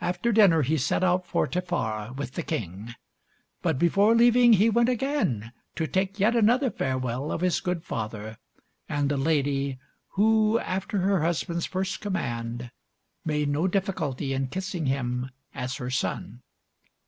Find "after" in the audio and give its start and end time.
0.00-0.32, 10.58-10.98